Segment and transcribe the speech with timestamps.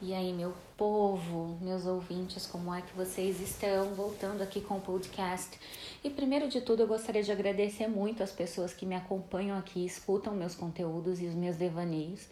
[0.00, 3.96] E aí, meu povo, meus ouvintes, como é que vocês estão?
[3.96, 5.58] Voltando aqui com o podcast.
[6.04, 9.84] E primeiro de tudo, eu gostaria de agradecer muito as pessoas que me acompanham aqui,
[9.84, 12.28] escutam meus conteúdos e os meus devaneios.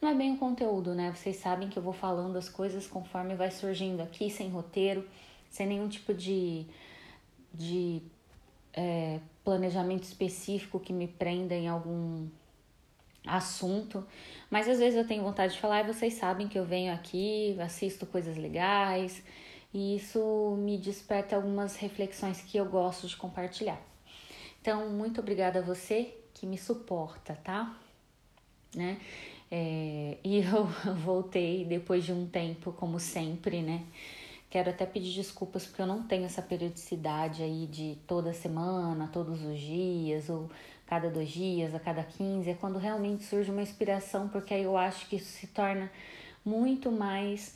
[0.00, 1.12] Não é bem o conteúdo, né?
[1.14, 5.06] Vocês sabem que eu vou falando as coisas conforme vai surgindo aqui, sem roteiro,
[5.50, 6.64] sem nenhum tipo de,
[7.52, 8.00] de
[8.72, 12.28] é, planejamento específico que me prenda em algum
[13.26, 14.06] assunto,
[14.50, 17.56] mas às vezes eu tenho vontade de falar e vocês sabem que eu venho aqui,
[17.60, 19.22] assisto coisas legais
[19.72, 23.80] e isso me desperta algumas reflexões que eu gosto de compartilhar.
[24.60, 27.76] Então, muito obrigada a você que me suporta, tá?
[28.74, 29.00] Né?
[29.50, 30.64] É, e eu
[30.96, 33.84] voltei depois de um tempo, como sempre, né?
[34.50, 39.40] Quero até pedir desculpas porque eu não tenho essa periodicidade aí de toda semana, todos
[39.44, 40.50] os dias, ou
[40.90, 44.76] cada dois dias, a cada 15, é quando realmente surge uma inspiração, porque aí eu
[44.76, 45.88] acho que isso se torna
[46.44, 47.54] muito mais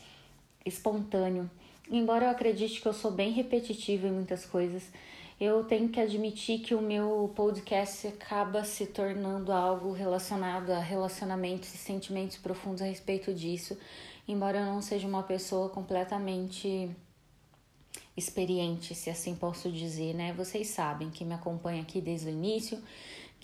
[0.64, 1.50] espontâneo.
[1.90, 4.84] Embora eu acredite que eu sou bem repetitiva em muitas coisas,
[5.40, 11.74] eu tenho que admitir que o meu podcast acaba se tornando algo relacionado a relacionamentos
[11.74, 13.76] e sentimentos profundos a respeito disso,
[14.28, 16.88] embora eu não seja uma pessoa completamente
[18.16, 20.32] experiente, se assim posso dizer, né?
[20.34, 22.80] Vocês sabem que me acompanha aqui desde o início,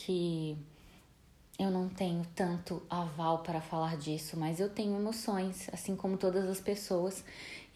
[0.01, 0.57] que
[1.59, 6.49] eu não tenho tanto aval para falar disso, mas eu tenho emoções, assim como todas
[6.49, 7.23] as pessoas,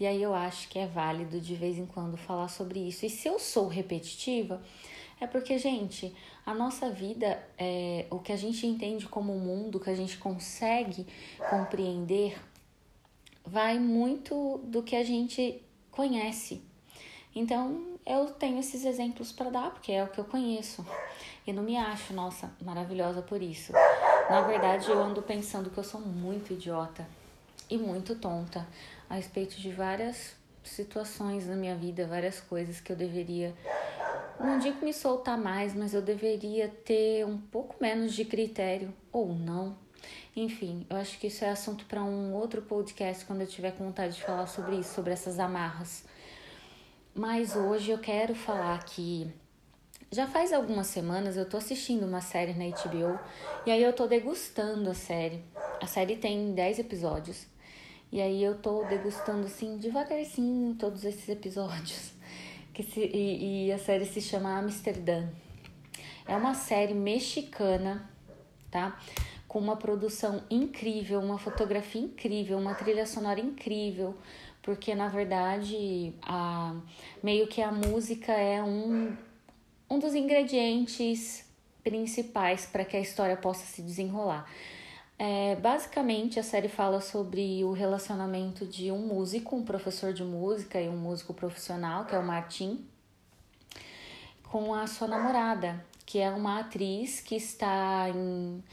[0.01, 3.05] e aí eu acho que é válido de vez em quando falar sobre isso.
[3.05, 4.63] E se eu sou repetitiva,
[5.21, 6.15] é porque, gente,
[6.47, 11.07] a nossa vida, é, o que a gente entende como mundo, que a gente consegue
[11.51, 12.39] compreender,
[13.45, 16.63] vai muito do que a gente conhece.
[17.35, 20.87] Então, eu tenho esses exemplos para dar, porque é o que eu conheço.
[21.47, 23.73] E não me acho, nossa, maravilhosa por isso.
[24.31, 27.07] Na verdade, eu ando pensando que eu sou muito idiota
[27.69, 28.67] e muito tonta
[29.11, 33.55] a respeito de várias situações na minha vida, várias coisas que eu deveria.
[34.39, 39.35] Não digo me soltar mais, mas eu deveria ter um pouco menos de critério, ou
[39.35, 39.77] não.
[40.37, 43.85] Enfim, eu acho que isso é assunto para um outro podcast quando eu tiver com
[43.85, 46.05] vontade de falar sobre isso, sobre essas amarras
[47.15, 49.31] mas hoje eu quero falar que
[50.11, 53.19] já faz algumas semanas eu tô assistindo uma série na HBO
[53.67, 55.43] e aí eu tô degustando a série.
[55.81, 57.47] A série tem 10 episódios.
[58.13, 62.13] E aí eu tô degustando assim devagarzinho todos esses episódios.
[62.75, 65.29] Que se, e, e a série se chama Amsterdã.
[66.27, 68.11] É uma série mexicana,
[68.69, 68.99] tá?
[69.47, 74.17] Com uma produção incrível, uma fotografia incrível, uma trilha sonora incrível,
[74.65, 76.75] porque na verdade a
[77.23, 79.15] meio que a música é um,
[79.89, 81.45] um dos ingredientes
[81.85, 84.51] principais para que a história possa se desenrolar.
[85.17, 90.81] É, basicamente, a série fala sobre o relacionamento de um músico, um professor de música
[90.81, 92.85] e um músico profissional, que é o Martin,
[94.43, 98.65] com a sua namorada, que é uma atriz que está em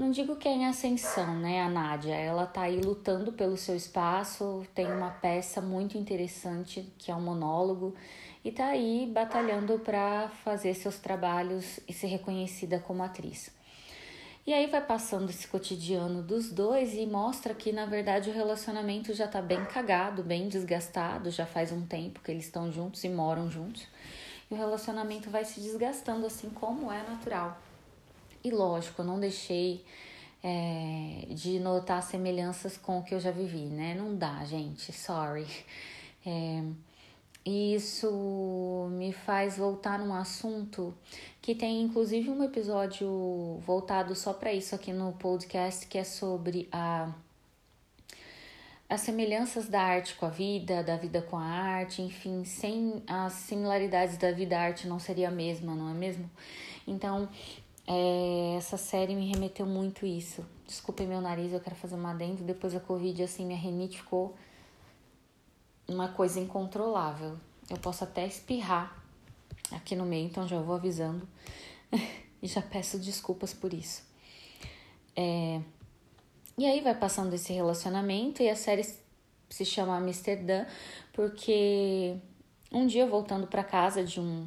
[0.00, 2.14] não digo que é em ascensão, né, a Nádia.
[2.14, 7.20] Ela tá aí lutando pelo seu espaço, tem uma peça muito interessante que é um
[7.20, 7.94] monólogo
[8.42, 13.54] e tá aí batalhando para fazer seus trabalhos e ser reconhecida como atriz.
[14.46, 19.12] E aí vai passando esse cotidiano dos dois e mostra que na verdade o relacionamento
[19.12, 23.08] já tá bem cagado, bem desgastado, já faz um tempo que eles estão juntos e
[23.10, 23.86] moram juntos.
[24.50, 27.69] E o relacionamento vai se desgastando assim como é natural.
[28.42, 29.84] E lógico, eu não deixei
[30.42, 33.94] é, de notar semelhanças com o que eu já vivi, né?
[33.94, 35.46] Não dá, gente, sorry.
[36.26, 36.62] É,
[37.44, 40.94] isso me faz voltar num assunto
[41.40, 46.68] que tem inclusive um episódio voltado só para isso aqui no podcast, que é sobre
[46.70, 47.12] a
[48.88, 53.34] as semelhanças da arte com a vida, da vida com a arte, enfim, sem as
[53.34, 56.28] similaridades da vida a arte não seria a mesma, não é mesmo?
[56.88, 57.28] Então,
[57.86, 60.44] é, essa série me remeteu muito isso.
[60.66, 62.42] Desculpem meu nariz, eu quero fazer uma adendo.
[62.42, 64.36] Depois da Covid, assim, minha rinite ficou
[65.88, 67.36] uma coisa incontrolável.
[67.68, 68.96] Eu posso até espirrar
[69.72, 71.26] aqui no meio, então já vou avisando.
[72.42, 74.02] e já peço desculpas por isso.
[75.16, 75.60] É...
[76.56, 78.84] E aí vai passando esse relacionamento e a série
[79.48, 80.66] se chama Amsterdã
[81.12, 82.16] porque
[82.70, 84.46] um dia voltando para casa de um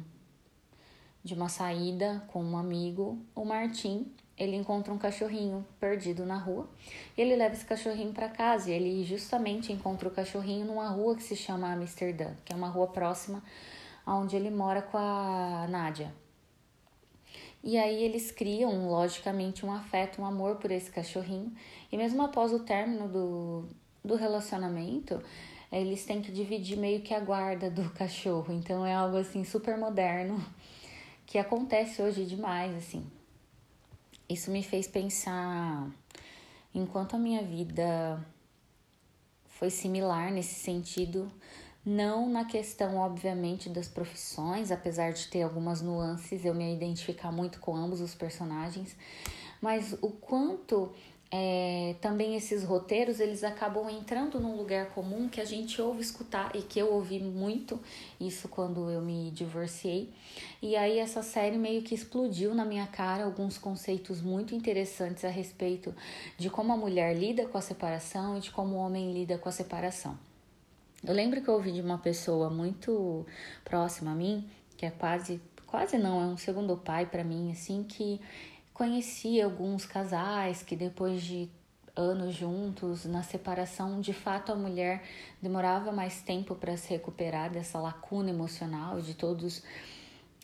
[1.24, 6.68] de uma saída com um amigo, o Martim, ele encontra um cachorrinho perdido na rua.
[7.16, 11.22] Ele leva esse cachorrinho para casa e ele justamente encontra o cachorrinho numa rua que
[11.22, 13.42] se chama Amsterdã, que é uma rua próxima
[14.04, 16.12] aonde ele mora com a Nádia.
[17.62, 21.50] E aí eles criam, logicamente, um afeto, um amor por esse cachorrinho.
[21.90, 23.64] E mesmo após o término do,
[24.04, 25.22] do relacionamento,
[25.72, 28.52] eles têm que dividir meio que a guarda do cachorro.
[28.52, 30.44] Então é algo assim super moderno
[31.34, 33.04] que acontece hoje demais, assim.
[34.28, 35.90] Isso me fez pensar
[36.72, 38.24] enquanto a minha vida
[39.48, 41.28] foi similar nesse sentido,
[41.84, 47.58] não na questão, obviamente, das profissões, apesar de ter algumas nuances, eu me identificar muito
[47.58, 48.96] com ambos os personagens,
[49.60, 50.92] mas o quanto
[51.36, 56.54] é, também esses roteiros eles acabam entrando num lugar comum que a gente ouve escutar
[56.54, 57.80] e que eu ouvi muito
[58.20, 60.12] isso quando eu me divorciei
[60.62, 65.28] e aí essa série meio que explodiu na minha cara alguns conceitos muito interessantes a
[65.28, 65.92] respeito
[66.38, 69.48] de como a mulher lida com a separação e de como o homem lida com
[69.48, 70.16] a separação.
[71.04, 73.26] Eu lembro que eu ouvi de uma pessoa muito
[73.64, 77.82] próxima a mim, que é quase, quase não, é um segundo pai para mim, assim,
[77.82, 78.20] que
[78.74, 81.48] conheci alguns casais que depois de
[81.96, 85.04] anos juntos, na separação, de fato a mulher
[85.40, 89.62] demorava mais tempo para se recuperar dessa lacuna emocional de todos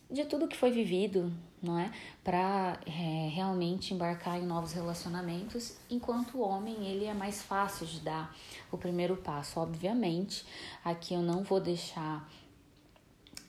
[0.08, 1.32] de tudo que foi vivido,
[1.62, 1.92] não é?
[2.24, 8.00] Para é, realmente embarcar em novos relacionamentos, enquanto o homem ele é mais fácil de
[8.00, 8.36] dar
[8.72, 9.60] o primeiro passo.
[9.60, 10.44] Obviamente,
[10.84, 12.28] aqui eu não vou deixar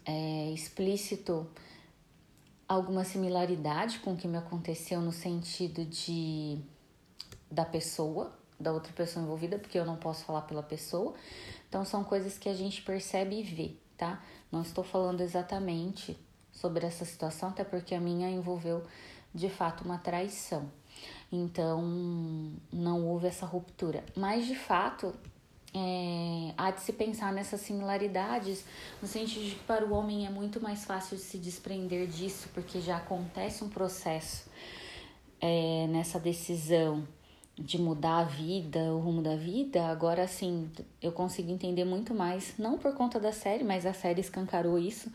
[0.06, 1.48] é, explícito
[2.72, 6.58] alguma similaridade com o que me aconteceu no sentido de
[7.50, 11.14] da pessoa, da outra pessoa envolvida, porque eu não posso falar pela pessoa.
[11.68, 14.24] Então são coisas que a gente percebe e vê, tá?
[14.50, 16.18] Não estou falando exatamente
[16.50, 18.86] sobre essa situação, até porque a minha envolveu
[19.34, 20.72] de fato uma traição.
[21.30, 21.82] Então
[22.72, 24.06] não houve essa ruptura.
[24.16, 25.14] Mas de fato
[25.74, 28.66] é, há de se pensar nessas similaridades,
[29.02, 32.82] no sentido de que para o homem é muito mais fácil se desprender disso, porque
[32.82, 34.50] já acontece um processo
[35.40, 37.08] é, nessa decisão
[37.58, 39.86] de mudar a vida, o rumo da vida.
[39.86, 40.70] Agora sim,
[41.02, 45.12] eu consigo entender muito mais, não por conta da série, mas a série escancarou isso,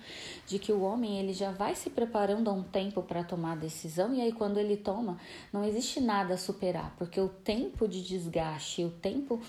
[0.47, 3.57] de que o homem ele já vai se preparando há um tempo para tomar a
[3.57, 5.19] decisão e aí quando ele toma,
[5.53, 9.41] não existe nada a superar, porque o tempo de desgaste, o tempo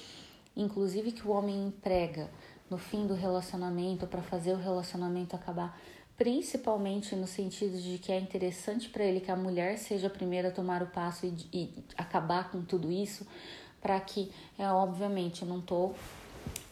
[0.58, 2.30] inclusive que o homem emprega
[2.70, 5.80] no fim do relacionamento para fazer o relacionamento acabar,
[6.18, 10.50] principalmente no sentido de que é interessante para ele que a mulher seja a primeira
[10.50, 13.26] a tomar o passo e, e acabar com tudo isso,
[13.80, 15.94] para que, é obviamente, eu não tô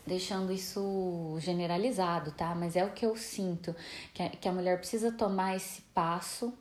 [0.05, 2.53] deixando isso generalizado, tá?
[2.55, 3.75] Mas é o que eu sinto,
[4.13, 6.53] que a, que a mulher precisa tomar esse passo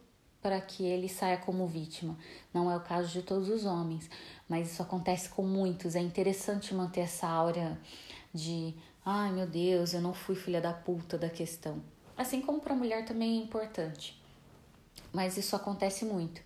[0.45, 2.19] para que ele saia como vítima.
[2.53, 4.11] Não é o caso de todos os homens,
[4.47, 5.97] mas isso acontece com muitos.
[5.97, 7.81] É interessante manter essa aura
[8.35, 8.75] de,
[9.07, 11.83] ai meu Deus, eu não fui filha da puta da questão.
[12.15, 14.21] Assim como para a mulher também é importante.
[15.15, 16.43] Mas isso acontece muito.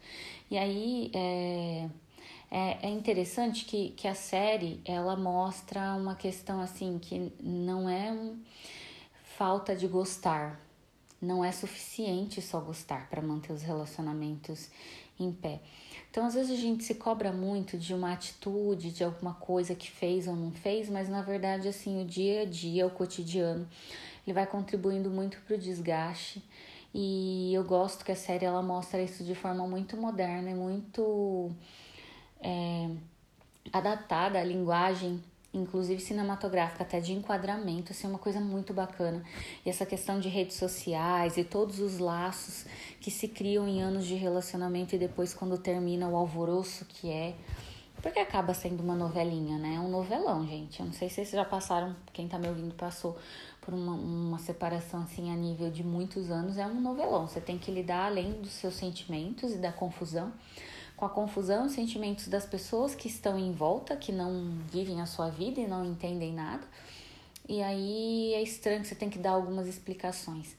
[0.48, 1.88] E aí é,
[2.52, 8.12] é, é interessante que, que a série ela mostra uma questão assim que não é
[8.12, 8.40] um,
[9.36, 10.67] falta de gostar,
[11.20, 14.70] não é suficiente só gostar para manter os relacionamentos
[15.18, 15.60] em pé.
[16.10, 19.90] Então, às vezes a gente se cobra muito de uma atitude, de alguma coisa que
[19.90, 23.68] fez ou não fez, mas na verdade, assim, o dia a dia, o cotidiano,
[24.26, 26.42] ele vai contribuindo muito para o desgaste.
[26.94, 31.50] E eu gosto que a série ela mostra isso de forma muito moderna e muito
[32.40, 32.90] é,
[33.72, 35.22] adaptada à linguagem
[35.58, 39.22] inclusive cinematográfica, até de enquadramento, assim, é uma coisa muito bacana.
[39.64, 42.66] E essa questão de redes sociais e todos os laços
[43.00, 47.34] que se criam em anos de relacionamento e depois quando termina o alvoroço que é.
[48.00, 49.74] Porque acaba sendo uma novelinha, né?
[49.74, 50.78] É um novelão, gente.
[50.78, 53.18] Eu não sei se vocês já passaram, quem tá me ouvindo passou
[53.60, 56.56] por uma, uma separação assim a nível de muitos anos.
[56.56, 57.26] É um novelão.
[57.26, 60.32] Você tem que lidar além dos seus sentimentos e da confusão
[60.98, 65.06] com a confusão e sentimentos das pessoas que estão em volta, que não vivem a
[65.06, 66.66] sua vida e não entendem nada.
[67.48, 70.56] E aí é estranho que você tem que dar algumas explicações.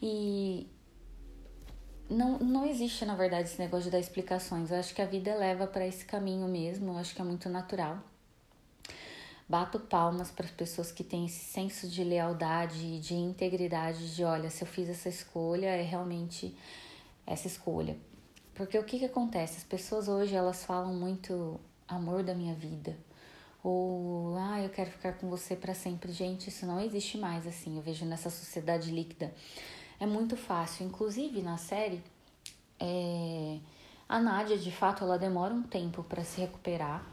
[0.00, 0.68] E
[2.08, 4.70] não, não existe, na verdade, esse negócio de dar explicações.
[4.70, 7.48] Eu acho que a vida leva para esse caminho mesmo, eu acho que é muito
[7.48, 7.98] natural.
[9.48, 14.50] Bato palmas para as pessoas que têm esse senso de lealdade de integridade de, olha,
[14.50, 16.54] se eu fiz essa escolha, é realmente
[17.26, 17.96] essa escolha.
[18.58, 19.58] Porque o que, que acontece?
[19.58, 22.98] As pessoas hoje elas falam muito amor da minha vida.
[23.62, 26.10] Ou, ah, eu quero ficar com você para sempre.
[26.10, 27.76] Gente, isso não existe mais assim.
[27.76, 29.32] Eu vejo nessa sociedade líquida.
[30.00, 30.84] É muito fácil.
[30.84, 32.02] Inclusive na série,
[32.80, 33.58] é...
[34.08, 37.06] a Nádia, de fato, ela demora um tempo para se recuperar.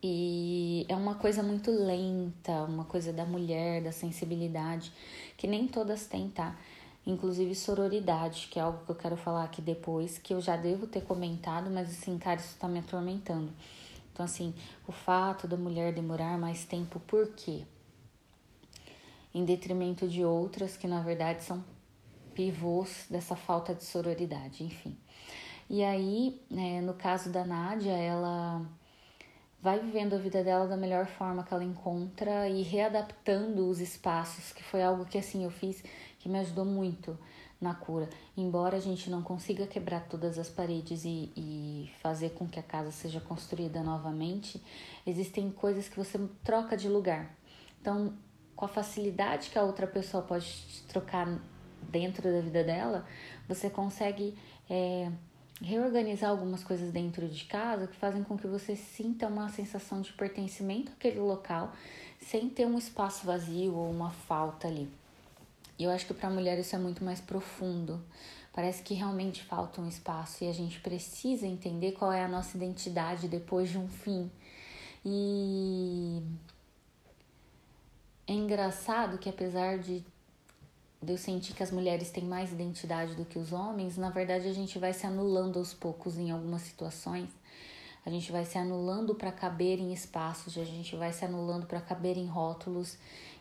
[0.00, 4.92] E é uma coisa muito lenta, uma coisa da mulher, da sensibilidade,
[5.36, 6.56] que nem todas têm, tá?
[7.08, 10.86] Inclusive sororidade, que é algo que eu quero falar aqui depois, que eu já devo
[10.86, 13.50] ter comentado, mas assim, cara, isso tá me atormentando.
[14.12, 14.54] Então, assim,
[14.86, 17.64] o fato da mulher demorar mais tempo, por quê?
[19.34, 21.64] Em detrimento de outras que, na verdade, são
[22.34, 24.94] pivôs dessa falta de sororidade, enfim.
[25.70, 28.66] E aí, né, no caso da Nádia, ela
[29.60, 34.52] vai vivendo a vida dela da melhor forma que ela encontra e readaptando os espaços,
[34.52, 35.82] que foi algo que assim eu fiz
[36.18, 37.18] que me ajudou muito
[37.60, 38.08] na cura.
[38.36, 42.62] Embora a gente não consiga quebrar todas as paredes e, e fazer com que a
[42.62, 44.62] casa seja construída novamente,
[45.06, 47.34] existem coisas que você troca de lugar.
[47.80, 48.12] Então,
[48.54, 51.26] com a facilidade que a outra pessoa pode trocar
[51.82, 53.06] dentro da vida dela,
[53.48, 54.36] você consegue
[54.68, 55.10] é,
[55.60, 60.12] reorganizar algumas coisas dentro de casa que fazem com que você sinta uma sensação de
[60.12, 61.72] pertencimento àquele local
[62.20, 64.88] sem ter um espaço vazio ou uma falta ali.
[65.78, 68.02] E eu acho que para a mulher isso é muito mais profundo.
[68.52, 72.56] Parece que realmente falta um espaço e a gente precisa entender qual é a nossa
[72.56, 74.30] identidade depois de um fim.
[75.04, 76.20] E
[78.26, 80.04] é engraçado que apesar de
[81.06, 84.52] eu sentir que as mulheres têm mais identidade do que os homens, na verdade a
[84.52, 87.30] gente vai se anulando aos poucos em algumas situações.
[88.04, 91.80] A gente vai se anulando para caber em espaços, a gente vai se anulando para
[91.80, 92.96] caber em rótulos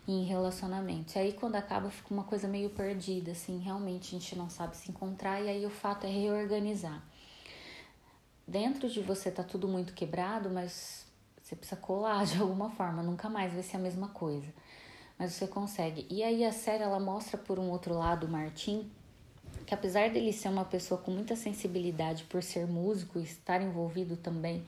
[0.08, 1.16] em relacionamentos.
[1.16, 4.78] E aí quando acaba fica uma coisa meio perdida, assim, realmente a gente não sabe
[4.78, 7.04] se encontrar e aí o fato é reorganizar.
[8.48, 11.06] Dentro de você tá tudo muito quebrado, mas
[11.42, 14.54] você precisa colar de alguma forma, nunca mais vai ser a mesma coisa
[15.18, 16.06] mas você consegue.
[16.10, 18.90] E aí a série ela mostra por um outro lado o Martin,
[19.66, 24.16] que apesar dele ser uma pessoa com muita sensibilidade por ser músico e estar envolvido
[24.16, 24.66] também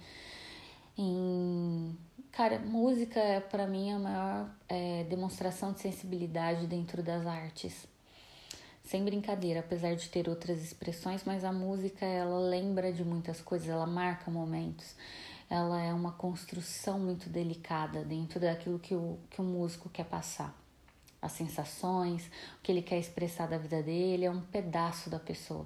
[0.98, 1.96] em
[2.32, 7.88] cara, música é para mim a maior é, demonstração de sensibilidade dentro das artes.
[8.84, 13.70] Sem brincadeira, apesar de ter outras expressões, mas a música ela lembra de muitas coisas,
[13.70, 14.96] ela marca momentos
[15.50, 20.56] ela é uma construção muito delicada dentro daquilo que o, que o músico quer passar.
[21.22, 25.66] As sensações, o que ele quer expressar da vida dele, é um pedaço da pessoa.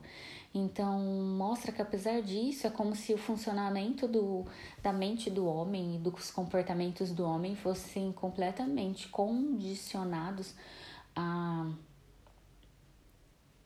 [0.54, 4.46] Então, mostra que apesar disso, é como se o funcionamento do,
[4.82, 10.54] da mente do homem e dos comportamentos do homem fossem completamente condicionados
[11.16, 11.72] a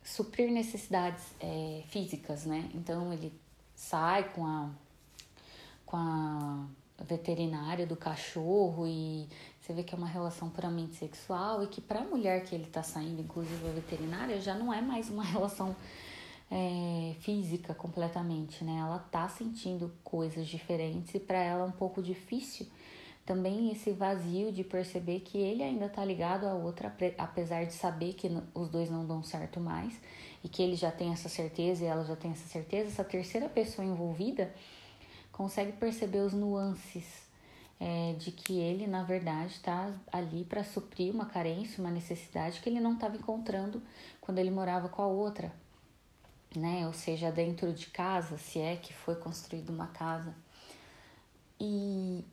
[0.03, 2.69] suprir necessidades é, físicas, né?
[2.73, 3.33] Então, ele
[3.75, 4.69] sai com a
[5.87, 6.67] com a
[7.01, 9.27] veterinária do cachorro e
[9.67, 12.63] você vê que é uma relação puramente sexual e que para a mulher que ele
[12.63, 15.75] está saindo, inclusive a veterinária, já não é mais uma relação
[16.49, 18.77] é, física completamente, né?
[18.79, 22.65] Ela tá sentindo coisas diferentes e para ela é um pouco difícil
[23.25, 28.13] também esse vazio de perceber que ele ainda tá ligado a outra, apesar de saber
[28.13, 29.99] que os dois não dão certo mais
[30.41, 33.49] e que ele já tem essa certeza e ela já tem essa certeza, essa terceira
[33.49, 34.49] pessoa envolvida
[35.33, 37.26] consegue perceber os nuances
[37.79, 42.69] é, de que ele, na verdade, está ali para suprir uma carência, uma necessidade que
[42.69, 43.81] ele não estava encontrando
[44.19, 45.53] quando ele morava com a outra,
[46.55, 46.87] né?
[46.87, 50.35] Ou seja, dentro de casa, se é que foi construída uma casa.
[51.59, 52.25] E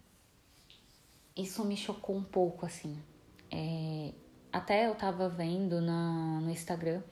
[1.36, 2.98] isso me chocou um pouco, assim.
[3.50, 4.12] É,
[4.52, 7.02] até eu tava vendo na, no Instagram,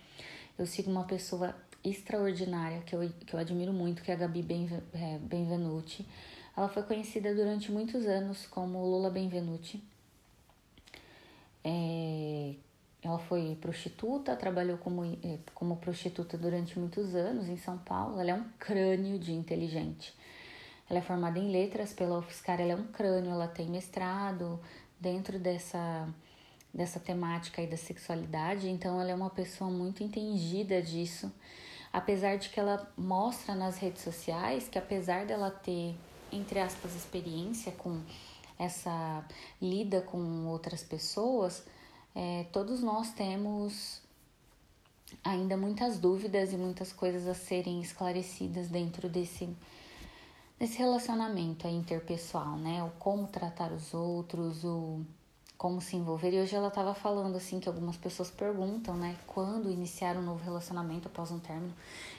[0.59, 4.47] eu sigo uma pessoa extraordinária que eu, que eu admiro muito, que é a Gabi
[4.95, 6.07] é, Benvenuti.
[6.57, 9.83] Ela foi conhecida durante muitos anos como Lula Benvenuti.
[11.65, 12.55] É,
[13.03, 18.21] ela foi prostituta, trabalhou como, é, como prostituta durante muitos anos em São Paulo.
[18.21, 20.15] Ela é um crânio de inteligente.
[20.89, 24.61] Ela é formada em letras pela UFSCar, ela é um crânio, ela tem mestrado
[25.01, 26.07] dentro dessa,
[26.73, 31.33] dessa temática aí da sexualidade, então ela é uma pessoa muito entendida disso
[31.93, 35.95] apesar de que ela mostra nas redes sociais que apesar dela ter,
[36.33, 38.01] entre aspas, experiência com
[38.59, 39.25] essa
[39.61, 41.65] lida com outras pessoas,
[42.15, 44.01] é, todos nós temos
[45.25, 49.49] ainda muitas dúvidas e muitas coisas a serem esclarecidas dentro desse
[50.59, 52.85] desse relacionamento interpessoal, né?
[52.85, 55.05] O como tratar os outros, o
[55.59, 56.33] como se envolver.
[56.33, 60.43] E hoje ela estava falando assim que algumas pessoas perguntam, né, quando iniciar um novo
[60.43, 61.75] relacionamento após um término.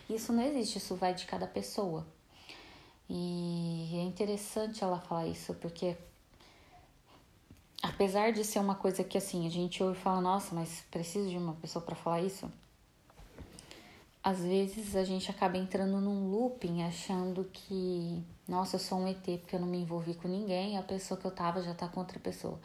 [0.09, 2.05] Isso não existe, isso vai de cada pessoa.
[3.09, 5.95] E é interessante ela falar isso, porque
[7.81, 11.29] apesar de ser uma coisa que assim, a gente ouve e fala, nossa, mas preciso
[11.29, 12.51] de uma pessoa para falar isso.
[14.23, 19.23] Às vezes a gente acaba entrando num looping achando que, nossa, eu sou um ET
[19.41, 21.99] porque eu não me envolvi com ninguém, a pessoa que eu tava já tá com
[21.99, 22.57] outra pessoa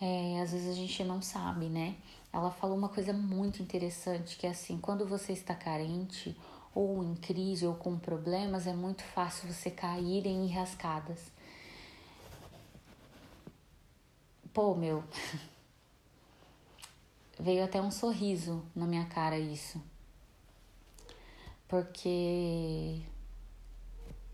[0.00, 1.94] é, às vezes a gente não sabe, né?
[2.32, 6.36] Ela falou uma coisa muito interessante que é assim, quando você está carente
[6.74, 11.20] ou em crise ou com problemas, é muito fácil você cair em enrascadas.
[14.52, 15.04] Pô, meu,
[17.38, 19.80] veio até um sorriso na minha cara isso.
[21.68, 23.02] Porque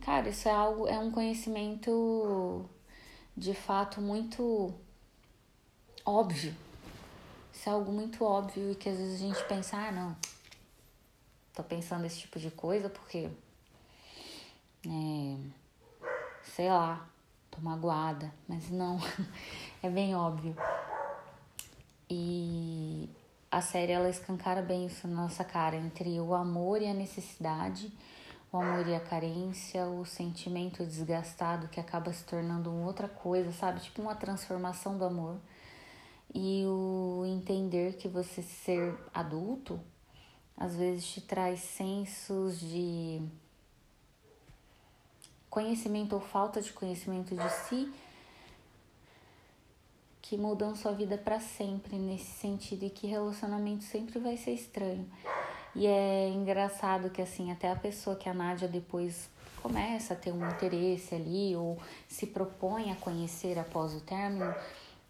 [0.00, 2.64] cara, isso é algo, é um conhecimento
[3.36, 4.72] de fato muito
[6.04, 6.54] óbvio.
[7.52, 10.16] Isso é algo muito óbvio e que às vezes a gente pensa, ah, não,
[11.56, 13.28] tô pensando esse tipo de coisa porque,
[14.86, 15.36] é,
[16.44, 17.08] sei lá,
[17.50, 19.00] tô magoada, mas não,
[19.82, 20.54] é bem óbvio.
[22.08, 23.10] E
[23.50, 27.92] a série ela escancara bem isso na nossa cara entre o amor e a necessidade
[28.52, 33.80] o amor e a carência, o sentimento desgastado que acaba se tornando outra coisa, sabe?
[33.80, 35.36] Tipo uma transformação do amor.
[36.34, 39.80] E o entender que você ser adulto
[40.56, 43.20] às vezes te traz sensos de
[45.50, 47.92] conhecimento ou falta de conhecimento de si
[50.28, 55.08] que mudam sua vida para sempre nesse sentido e que relacionamento sempre vai ser estranho.
[55.72, 59.28] E é engraçado que assim, até a pessoa que a Nádia depois
[59.62, 64.52] começa a ter um interesse ali ou se propõe a conhecer após o término,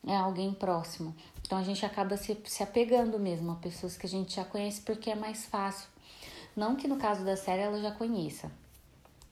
[0.06, 1.14] é alguém próximo.
[1.46, 4.80] Então a gente acaba se, se apegando mesmo a pessoas que a gente já conhece
[4.82, 5.88] porque é mais fácil.
[6.56, 8.50] Não que no caso da série ela já conheça.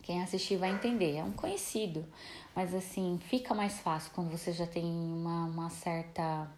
[0.01, 2.07] Quem assistir vai entender, é um conhecido.
[2.55, 6.49] Mas assim, fica mais fácil quando você já tem uma, uma certa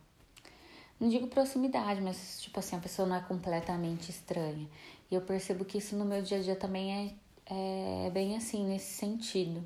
[0.99, 4.69] não digo proximidade, mas tipo assim, a pessoa não é completamente estranha.
[5.11, 8.67] E eu percebo que isso no meu dia a dia também é, é bem assim,
[8.67, 9.63] nesse sentido.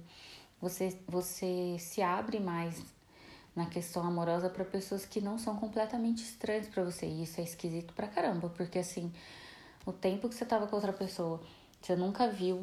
[0.60, 2.82] Você, você se abre mais
[3.54, 7.06] na questão amorosa para pessoas que não são completamente estranhas para você.
[7.06, 9.12] E isso é esquisito pra caramba, porque assim,
[9.84, 11.40] o tempo que você tava com outra pessoa,
[11.80, 12.56] você nunca viu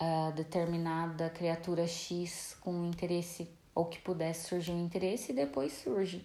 [0.00, 6.24] uh, determinada criatura X com interesse ou que pudesse surgir um interesse e depois surge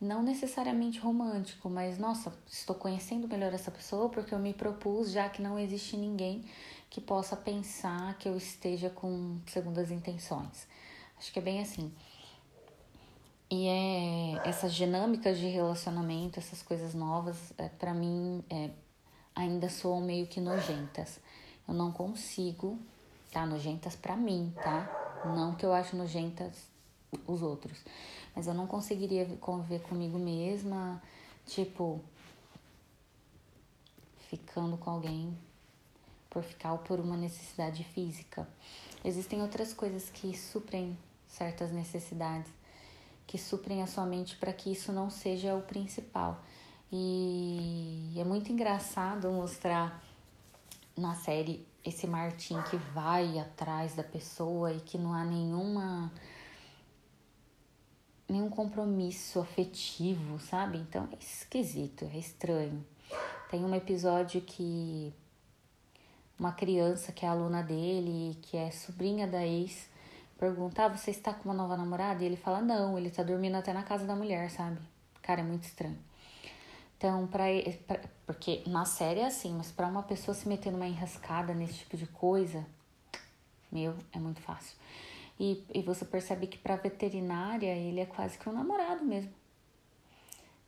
[0.00, 5.28] não necessariamente romântico, mas nossa, estou conhecendo melhor essa pessoa porque eu me propus, já
[5.28, 6.42] que não existe ninguém
[6.88, 10.66] que possa pensar que eu esteja com segundas intenções.
[11.18, 11.92] Acho que é bem assim.
[13.50, 18.70] E é essas dinâmicas de relacionamento, essas coisas novas, é, para mim é,
[19.34, 21.18] ainda soam meio que nojentas.
[21.66, 22.78] Eu não consigo,
[23.32, 23.44] tá?
[23.44, 25.22] Nojentas para mim, tá?
[25.36, 26.70] Não que eu acho nojentas
[27.26, 27.82] os outros
[28.34, 31.02] mas eu não conseguiria conviver comigo mesma,
[31.46, 32.00] tipo,
[34.28, 35.36] ficando com alguém
[36.28, 38.48] por ficar ou por uma necessidade física.
[39.04, 42.50] Existem outras coisas que suprem certas necessidades,
[43.30, 46.42] que suprem a sua mente para que isso não seja o principal.
[46.90, 50.02] E é muito engraçado mostrar
[50.98, 56.12] na série esse Martin que vai atrás da pessoa e que não há nenhuma
[58.28, 60.78] nenhum compromisso afetivo, sabe?
[60.78, 62.84] Então é esquisito, é estranho.
[63.48, 65.14] Tem um episódio que
[66.36, 69.88] uma criança que é aluna dele, que é sobrinha da ex,
[70.40, 72.24] pergunta: ah, você está com uma nova namorada?
[72.24, 74.80] E ele fala: não, ele tá dormindo até na casa da mulher, sabe?
[75.20, 75.98] Cara, é muito estranho.
[76.96, 77.44] Então, pra,
[77.86, 81.74] pra porque na série é assim, mas para uma pessoa se meter numa enrascada nesse
[81.74, 82.64] tipo de coisa,
[83.70, 84.76] meu, é muito fácil.
[85.38, 89.32] E, e você percebe que para veterinária ele é quase que um namorado mesmo.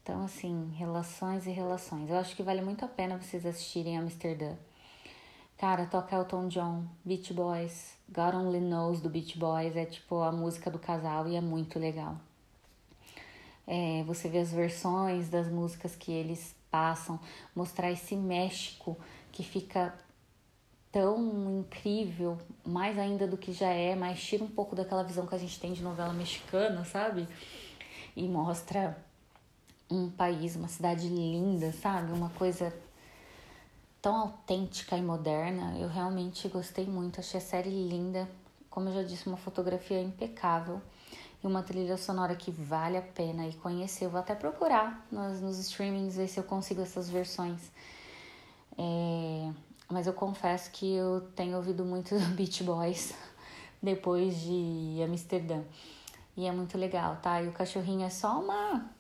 [0.02, 2.10] Então, assim, relações e relações.
[2.10, 4.54] Eu acho que vale muito a pena vocês assistirem Amsterdã.
[5.62, 10.32] Cara, toca Elton John, Beach Boys, God Only Knows do Beach Boys, é tipo a
[10.32, 12.16] música do casal e é muito legal.
[13.64, 17.20] É, você vê as versões das músicas que eles passam,
[17.54, 18.98] mostrar esse México
[19.30, 19.94] que fica
[20.90, 25.34] tão incrível, mais ainda do que já é, mas tira um pouco daquela visão que
[25.36, 27.28] a gente tem de novela mexicana, sabe?
[28.16, 28.98] E mostra
[29.88, 32.10] um país, uma cidade linda, sabe?
[32.10, 32.74] Uma coisa
[34.02, 35.78] tão autêntica e moderna.
[35.78, 38.28] Eu realmente gostei muito, achei a série linda.
[38.68, 40.82] Como eu já disse, uma fotografia impecável
[41.42, 44.06] e uma trilha sonora que vale a pena e conhecer.
[44.06, 47.60] Eu vou até procurar nos, nos streamings ver se eu consigo essas versões.
[48.76, 49.52] É,
[49.88, 53.14] mas eu confesso que eu tenho ouvido muito Beach Boys
[53.80, 55.62] depois de Amsterdã.
[56.36, 57.40] E é muito legal, tá?
[57.40, 58.90] E o cachorrinho é só uma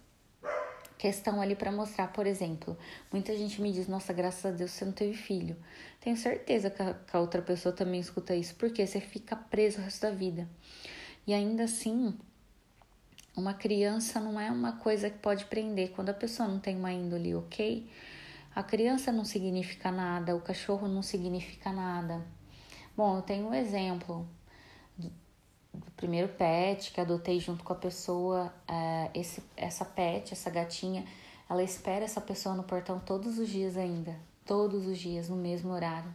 [1.02, 2.78] questão ali para mostrar, por exemplo,
[3.12, 5.56] muita gente me diz: "Nossa, graças a Deus você não teve filho".
[6.00, 9.80] Tenho certeza que a, que a outra pessoa também escuta isso, porque você fica preso
[9.80, 10.48] o resto da vida.
[11.26, 12.16] E ainda assim,
[13.36, 15.90] uma criança não é uma coisa que pode prender.
[15.90, 17.90] Quando a pessoa não tem uma índole ok,
[18.54, 22.24] a criança não significa nada, o cachorro não significa nada.
[22.96, 24.28] Bom, eu tenho um exemplo
[25.72, 31.04] do primeiro pet que adotei junto com a pessoa, é, esse, essa pet, essa gatinha,
[31.48, 35.72] ela espera essa pessoa no portão todos os dias ainda, todos os dias, no mesmo
[35.72, 36.14] horário.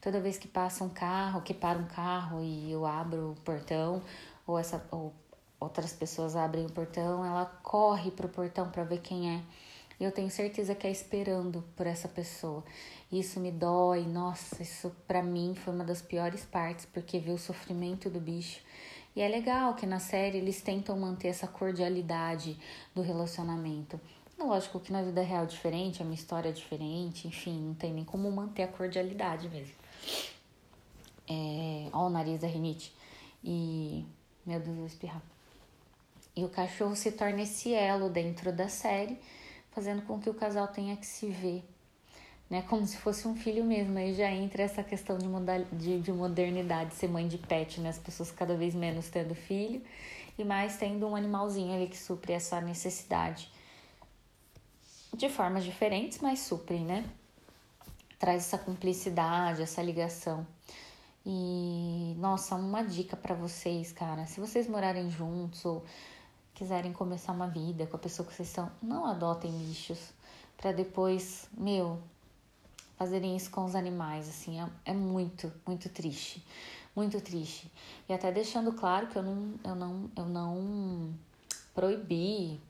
[0.00, 4.02] Toda vez que passa um carro, que para um carro e eu abro o portão,
[4.46, 5.12] ou, essa, ou
[5.58, 9.42] outras pessoas abrem o portão, ela corre pro portão para ver quem é.
[10.00, 12.62] E eu tenho certeza que é esperando por essa pessoa.
[13.10, 17.38] Isso me dói, nossa, isso para mim foi uma das piores partes, porque ver o
[17.38, 18.60] sofrimento do bicho.
[19.18, 22.56] E é legal que na série eles tentam manter essa cordialidade
[22.94, 24.00] do relacionamento.
[24.38, 27.92] É lógico que na vida real é diferente, é uma história diferente, enfim, não tem
[27.92, 29.74] nem como manter a cordialidade mesmo.
[31.28, 32.94] É, ó o nariz da rinite.
[33.42, 34.06] E.
[34.46, 35.20] Meu Deus, vou espirrar.
[36.36, 39.18] E o cachorro se torna esse elo dentro da série,
[39.72, 41.64] fazendo com que o casal tenha que se ver,
[42.50, 42.62] né?
[42.62, 43.98] Como se fosse um filho mesmo.
[43.98, 47.90] Aí já entra essa questão de, modal, de, de modernidade, ser mãe de pet, né?
[47.90, 49.82] As pessoas cada vez menos tendo filho
[50.38, 53.50] e mais tendo um animalzinho ali que supre essa necessidade
[55.14, 57.04] de formas diferentes, mas suprem, né?
[58.18, 60.46] Traz essa cumplicidade, essa ligação.
[61.26, 65.84] E nossa, uma dica para vocês, cara, se vocês morarem juntos ou
[66.54, 70.12] quiserem começar uma vida com a pessoa que vocês estão, não adotem bichos
[70.56, 72.00] para depois, meu,
[72.98, 76.44] fazerem isso com os animais, assim, é, é muito, muito triste,
[76.96, 77.70] muito triste.
[78.08, 81.14] E até deixando claro que eu não, eu não, eu não
[81.72, 82.60] proibi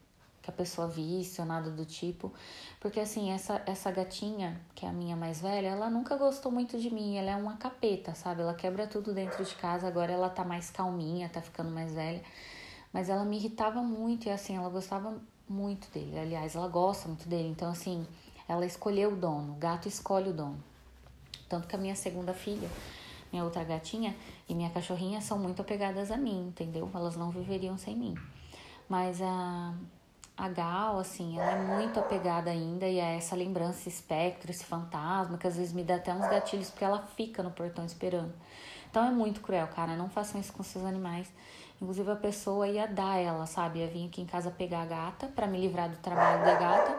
[0.43, 2.31] que a pessoa visse ou nada do tipo.
[2.79, 6.79] Porque assim, essa, essa gatinha, que é a minha mais velha, ela nunca gostou muito
[6.79, 7.17] de mim.
[7.17, 8.43] Ela é uma capeta, sabe?
[8.43, 9.89] Ela quebra tudo dentro de casa.
[9.89, 12.23] Agora ela tá mais calminha, tá ficando mais velha.
[12.93, 16.19] Mas ela me irritava muito e assim, ela gostava muito dele.
[16.19, 17.49] Aliás, ela gosta muito dele.
[17.49, 18.07] Então, assim,
[18.49, 19.53] ela escolheu o dono.
[19.53, 20.59] O gato escolhe o dono.
[21.49, 22.69] Tanto que a minha segunda filha,
[23.31, 24.17] minha outra gatinha
[24.49, 26.91] e minha cachorrinha são muito apegadas a mim, entendeu?
[26.95, 28.15] Elas não viveriam sem mim.
[28.89, 29.75] Mas a
[30.39, 34.65] a Gal, assim, ela é muito apegada ainda e é essa lembrança, esse espectro, esse
[34.65, 38.33] fantasma, que às vezes me dá até uns gatilhos porque ela fica no portão esperando.
[38.89, 39.97] Então é muito cruel, cara.
[39.97, 41.29] Não façam isso com seus animais.
[41.83, 43.81] Inclusive a pessoa ia dar ela, sabe?
[43.81, 46.99] Ia vir aqui em casa pegar a gata para me livrar do trabalho da gata,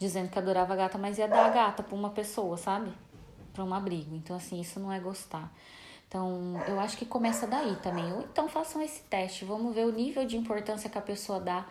[0.00, 2.90] dizendo que adorava a gata, mas ia dar a gata pra uma pessoa, sabe?
[3.52, 4.16] Pra um abrigo.
[4.16, 5.52] Então, assim, isso não é gostar.
[6.08, 8.10] Então, eu acho que começa daí também.
[8.14, 9.44] Ou então façam esse teste.
[9.44, 11.66] Vamos ver o nível de importância que a pessoa dá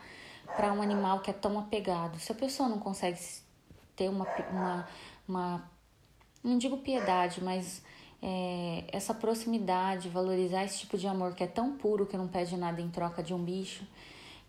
[0.56, 2.20] para um animal que é tão apegado.
[2.20, 3.20] Se a pessoa não consegue
[3.96, 4.88] ter uma, uma,
[5.28, 5.72] uma
[6.44, 7.82] não digo piedade, mas
[8.22, 12.56] é, essa proximidade, valorizar esse tipo de amor que é tão puro que não pede
[12.56, 13.84] nada em troca de um bicho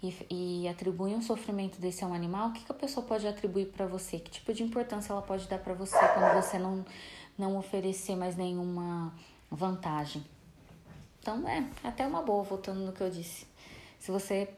[0.03, 3.27] e, e atribui um sofrimento desse a um animal, o que, que a pessoa pode
[3.27, 4.19] atribuir para você?
[4.19, 6.85] Que tipo de importância ela pode dar para você quando você não,
[7.39, 9.15] não oferecer mais nenhuma
[9.51, 10.25] vantagem?
[11.21, 13.47] Então, é até uma boa, voltando no que eu disse.
[13.99, 14.49] Se você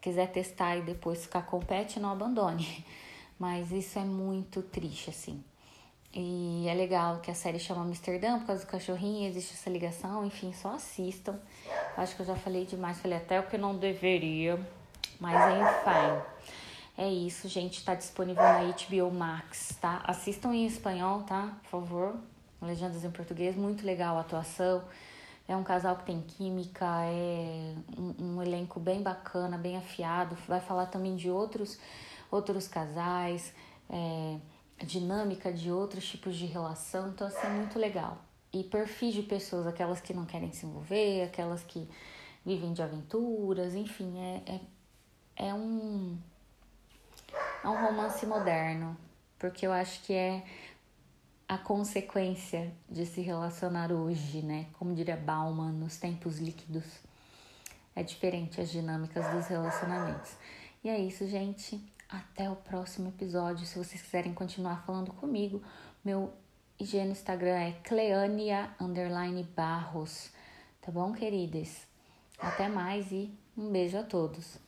[0.00, 2.84] quiser testar e depois ficar com o pet, não abandone.
[3.38, 5.42] Mas isso é muito triste, assim.
[6.12, 10.24] E é legal que a série chama Amsterdã por causa do cachorrinho, existe essa ligação,
[10.24, 11.40] enfim, só assistam.
[11.96, 14.58] Acho que eu já falei demais, falei até o que não deveria,
[15.20, 16.34] mas enfim.
[16.96, 20.02] É isso, gente, tá disponível na HBO Max, tá?
[20.04, 21.56] Assistam em espanhol, tá?
[21.62, 22.16] Por favor.
[22.62, 24.82] Legendas em português, muito legal a atuação.
[25.46, 30.36] É um casal que tem química, é um, um, elenco bem bacana, bem afiado.
[30.48, 31.78] Vai falar também de outros,
[32.30, 33.52] outros casais,
[33.90, 34.38] é,
[34.84, 37.08] dinâmica de outros tipos de relação.
[37.08, 38.18] Então, assim, é muito legal.
[38.54, 41.88] E perfis de pessoas, aquelas que não querem se envolver, aquelas que
[42.46, 46.16] vivem de aventuras, enfim, é, é, é um,
[47.64, 48.96] é um romance moderno.
[49.40, 50.44] Porque eu acho que é
[51.48, 54.66] a consequência de se relacionar hoje, né?
[54.78, 56.84] Como diria Bauman, nos tempos líquidos.
[57.96, 60.36] É diferente as dinâmicas dos relacionamentos.
[60.84, 61.84] E é isso, gente.
[62.08, 63.66] Até o próximo episódio.
[63.66, 65.60] Se vocês quiserem continuar falando comigo,
[66.04, 66.32] meu
[66.78, 68.74] IG no Instagram é Cleania
[69.56, 70.30] Barros.
[70.80, 71.86] Tá bom, queridas?
[72.36, 74.58] Até mais e um beijo a todos.